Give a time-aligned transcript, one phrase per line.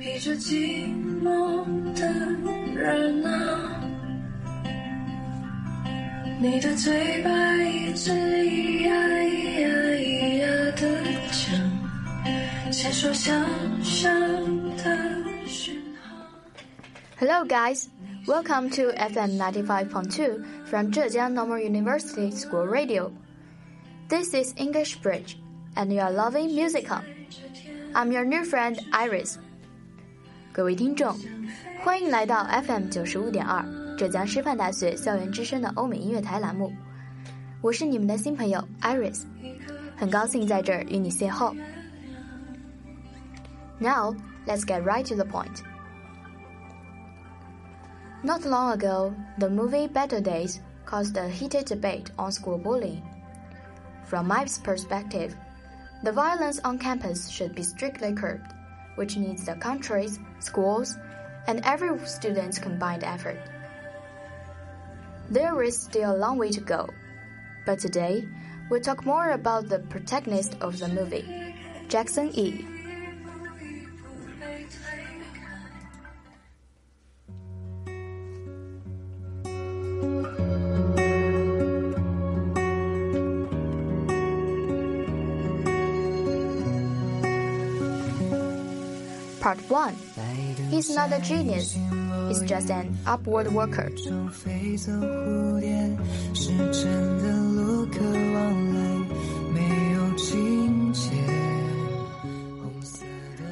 [0.00, 0.88] 披着寂
[1.22, 1.64] 寞
[1.94, 2.06] 的
[2.74, 3.80] 人啊，
[6.40, 10.46] 你的嘴巴一直咿呀咿呀咿呀
[10.76, 10.82] 的
[11.30, 13.34] 讲，牵说想
[13.82, 14.10] 象
[14.76, 14.84] 的
[15.46, 16.16] 讯号。
[17.18, 17.88] Hello, guys.
[18.26, 23.10] Welcome to FM 95.2 from Zhejiang Normal University School Radio.
[24.08, 25.38] This is English Bridge,
[25.74, 27.02] and you are loving Musicom.
[27.94, 29.38] I'm your new friend Iris.
[30.56, 31.16] 各位听众，
[31.82, 33.64] 欢迎来到 FM 九十五点二
[33.96, 36.72] 浙江师范大学校园之声的欧美音乐台栏目。
[37.60, 39.22] 我是你们的新朋友 Iris，
[39.96, 41.54] 很高兴在这儿与你邂逅。
[43.78, 44.14] Now,
[44.46, 45.62] let's get right to the point.
[48.22, 53.02] Not long ago, the movie Better Days caused a heated debate on school bullying.
[54.04, 55.34] From my perspective,
[56.04, 58.52] the violence on campus should be strictly curbed,
[58.97, 60.97] which needs the country's, schools,
[61.47, 63.39] and every student's combined effort.
[65.29, 66.89] There is still a long way to go,
[67.65, 68.27] but today
[68.69, 71.55] we'll talk more about the protagonist of the movie,
[71.87, 72.76] Jackson E.
[89.47, 89.95] Part 1
[90.71, 91.79] He's not a genius,
[92.27, 93.89] he's just an upward worker.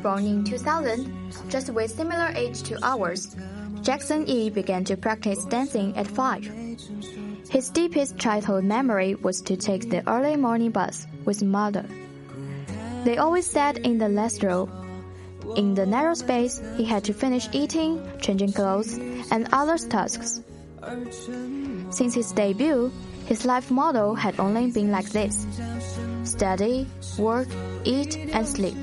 [0.00, 3.34] born in 2000, just with similar age to ours,
[3.82, 6.44] Jackson E began to practice dancing at five.
[7.50, 11.84] His deepest childhood memory was to take the early morning bus with mother.
[13.04, 14.68] They always sat in the last row
[15.56, 18.98] in the narrow space, he had to finish eating, changing clothes,
[19.30, 20.40] and other tasks.
[21.90, 22.92] Since his debut,
[23.26, 25.46] his life model had only been like this
[26.24, 26.86] study,
[27.18, 27.48] work,
[27.84, 28.76] eat, and sleep.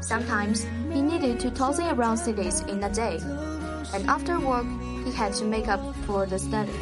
[0.00, 3.18] Sometimes he needed to tossing around cities in a day,
[3.94, 4.66] and after work
[5.04, 6.72] he had to make up for the study,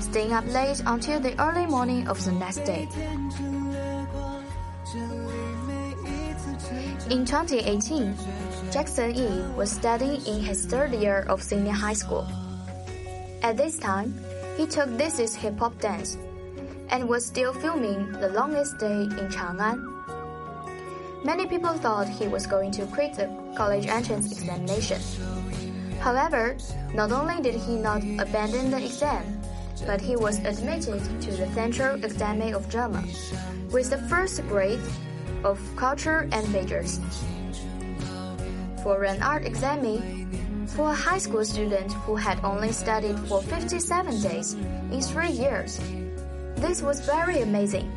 [0.00, 2.88] staying up late until the early morning of the next day.
[7.10, 8.14] In 2018,
[8.70, 12.26] Jackson E was studying in his third year of senior high school.
[13.42, 14.14] At this time,
[14.56, 16.16] he took This Is Hip Hop Dance
[16.90, 19.78] and was still filming The Longest Day in Chang'an.
[21.24, 25.00] Many people thought he was going to quit the college entrance examination.
[26.00, 26.56] However,
[26.94, 29.40] not only did he not abandon the exam,
[29.86, 33.04] but he was admitted to the Central Academy of Drama
[33.70, 34.80] with the first grade
[35.44, 37.00] of culture and majors.
[38.82, 40.26] For an art examinee,
[40.68, 45.80] for a high school student who had only studied for 57 days in three years,
[46.56, 47.90] this was very amazing.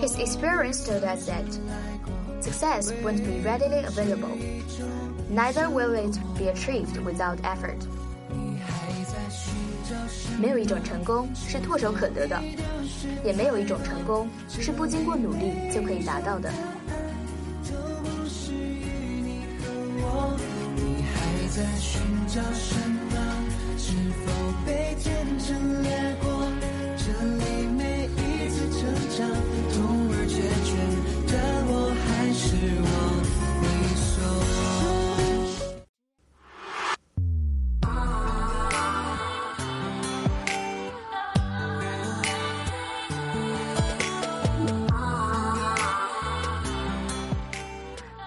[0.00, 1.46] His experience told us that
[2.40, 4.36] success won't be readily available.
[5.28, 7.86] Neither will it be achieved without effort.
[10.42, 12.42] 没有一种成功是唾手可得的，
[13.24, 16.50] 也没有一种成功是不经过努力就可以达到的。
[26.96, 27.51] 这里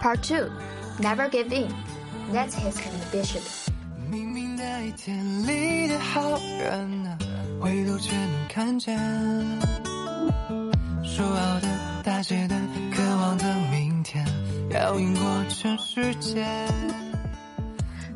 [0.05, 0.51] Part two,
[0.99, 1.69] never give in.
[2.33, 3.43] That's his ambition.
[4.11, 7.19] 明明那一天里的好人啊，
[7.61, 8.99] 回头却能看见。
[11.05, 11.69] 说好的、
[12.03, 12.57] 大写的、
[12.95, 14.25] 渴望的明天，
[14.71, 16.45] 要赢过全世界。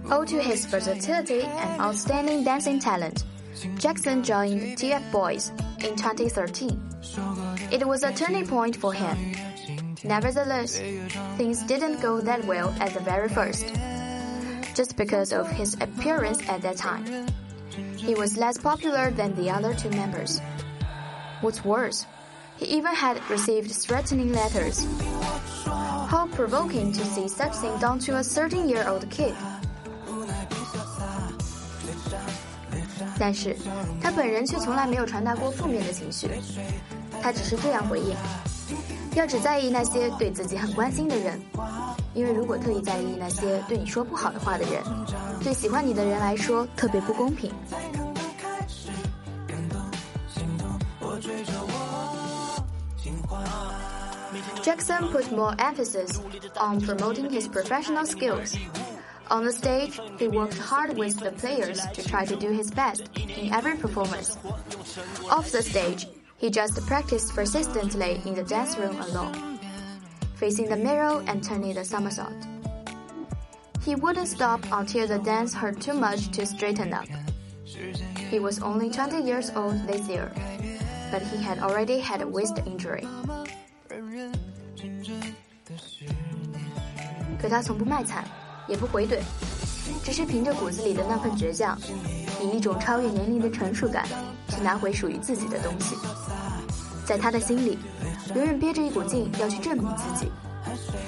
[0.08, 3.25] Owed to his versatility and outstanding dancing talent,
[3.78, 5.50] Jackson joined TF Boys
[5.81, 6.78] in 2013.
[7.70, 9.16] It was a turning point for him.
[10.05, 10.78] Nevertheless,
[11.37, 13.66] things didn't go that well at the very first.
[14.75, 17.26] Just because of his appearance at that time,
[17.96, 20.40] he was less popular than the other two members.
[21.40, 22.06] What's worse,
[22.56, 24.87] he even had received threatening letters.
[25.64, 29.34] How provoking to see such thing done to a 13-year-old kid.
[33.16, 33.56] 但是，
[34.02, 36.28] 他本人却从来没有传达过负面的情绪。
[37.22, 38.16] 他只是这样回应：“
[39.19, 41.40] 要只在意那些对自己很关心的人，
[42.14, 44.82] 因为如果特意在意那些对你说不好的话的人，
[45.43, 47.52] 对喜欢你的人来说特别不公平。
[54.62, 56.19] Jackson put more emphasis
[56.56, 58.56] on promoting his professional skills.
[59.31, 63.02] On the stage, he worked hard with the players to try to do his best
[63.14, 64.37] in every performance.
[65.31, 66.06] Off the stage,
[66.38, 69.58] he just practiced persistently in the dance room alone,
[70.37, 72.34] facing the mirror and turning the somersault.
[73.82, 77.06] He wouldn't stop until the dance hurt too much to straighten up.
[78.31, 80.32] He was only 20 years old this year,
[81.11, 83.06] but he had already had a waist injury.
[87.40, 88.25] 可他从不卖惨，
[88.66, 89.19] 也不回怼，
[90.02, 91.78] 只是凭着骨子里的那份倔强，
[92.40, 94.06] 以一种超越年龄的成熟感，
[94.49, 95.94] 去拿回属于自己的东西。
[97.09, 97.75] 在他的心里，
[98.35, 100.31] 永远憋着一股劲要去证明自己，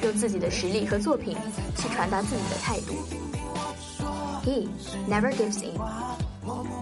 [0.01, 1.37] 用自己的实力和作品
[1.77, 2.95] 去传达自己的态度。
[4.43, 4.67] He
[5.07, 6.80] never gives in.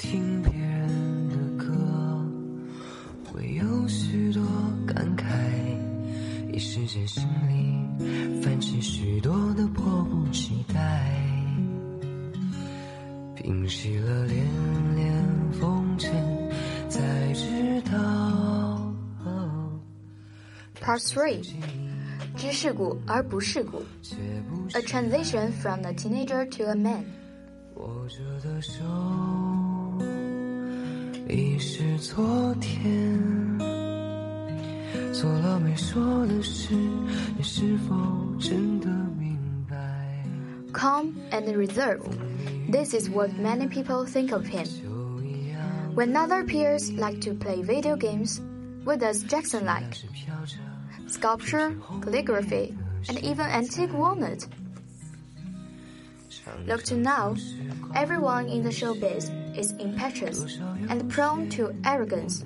[0.00, 1.70] 听别人的歌，
[3.30, 4.42] 会有许多
[4.86, 5.26] 感慨，
[6.50, 11.06] 一时间心里泛起许多的迫不及待，
[13.36, 14.42] 平息了连
[14.96, 16.10] 连风尘，
[16.88, 17.98] 才知道。
[19.22, 19.78] 哦、
[20.80, 21.46] Part three.
[22.36, 23.82] 知世故而不世故
[24.72, 27.04] ，A transition from the teenager to a man。
[27.74, 28.82] 握着的手。
[31.29, 33.59] 握着的手已是昨天，
[35.13, 36.73] 做了没说的事，
[37.37, 37.95] 你是否
[38.39, 38.87] 真的
[39.17, 39.37] 明
[39.69, 39.75] 白？
[40.73, 44.67] Calm and reserved。This is what many people think of him.
[45.95, 48.41] When other peers like to play video games,
[48.83, 49.95] what does Jackson like?
[51.07, 52.73] Sculpture, calligraphy,
[53.07, 54.45] and even antique walnut.
[56.66, 57.36] Look to now,
[57.94, 60.58] everyone in the showbiz is impetuous
[60.88, 62.44] and prone to arrogance.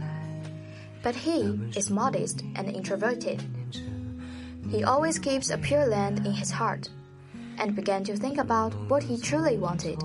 [1.03, 3.43] But he is modest and introverted.
[4.71, 6.89] He always keeps a pure land in his heart
[7.59, 10.03] and began to think about what he truly wanted.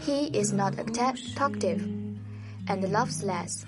[0.00, 0.74] He is not
[1.34, 1.82] talkative
[2.68, 3.64] and loves less,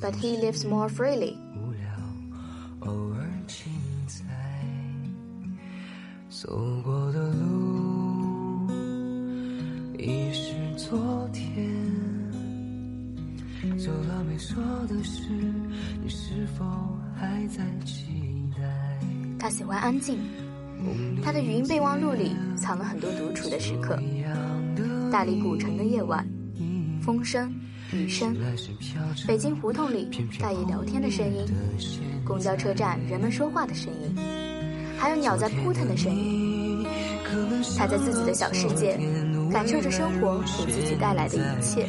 [0.00, 1.38] but he lives more freely.
[6.28, 6.69] He
[19.90, 20.20] 安静。
[21.20, 23.98] 他的语音备忘录里藏了很多独处的时刻：
[25.10, 26.24] 大理古城的夜晚，
[27.02, 27.52] 风声、
[27.92, 28.32] 雨声，
[29.26, 30.08] 北京胡同里
[30.38, 31.44] 大爷聊天的声音，
[32.24, 34.14] 公交车站人们说话的声音，
[34.96, 36.86] 还有鸟在扑腾的声音。
[37.76, 38.96] 他在自己的小世界，
[39.50, 41.84] 感受着生活给自己带来的一切。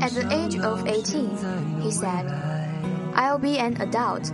[0.00, 1.30] At the age of eighteen,
[1.82, 2.26] he said,
[3.20, 4.32] I'll be an adult.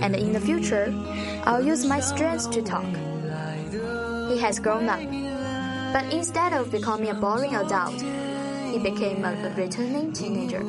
[0.00, 0.94] And in the future,
[1.42, 2.86] I'll use my strength to talk.
[4.30, 5.02] He has grown up.
[5.92, 8.00] But instead of becoming a boring adult,
[8.70, 10.62] he became a returning teenager.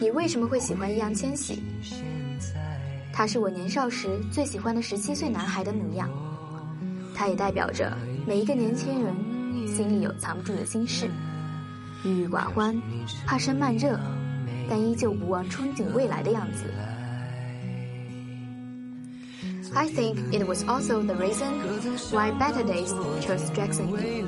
[0.00, 1.62] 你为什么会喜欢易烊千玺？”
[3.12, 6.08] 他是我年少时最喜欢的十七岁男孩的模样，
[7.14, 7.92] 他也代表着
[8.26, 9.14] 每一个年轻人
[9.68, 11.10] 心里有藏不住的心事，
[12.04, 12.80] 郁郁寡欢，
[13.26, 14.00] 怕生慢热，
[14.70, 16.64] 但依旧不忘憧憬未来的样子。
[19.74, 21.52] I think it was also the reason
[22.10, 23.90] why Better Days chose Jackson.
[23.90, 24.24] 未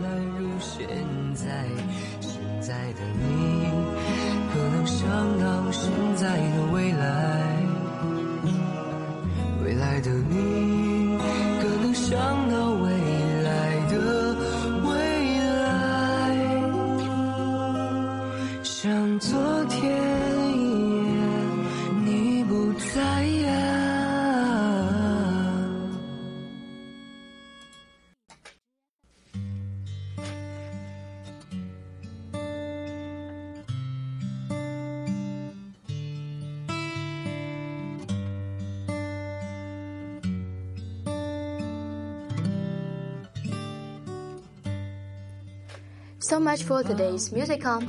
[46.22, 47.82] So much for today's musical.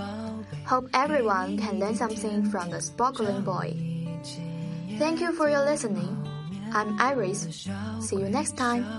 [0.66, 3.78] Hope everyone can learn something from the sparkling boy.
[4.98, 6.18] Thank you for your listening.
[6.74, 7.70] I'm Iris.
[8.02, 8.90] See you next time.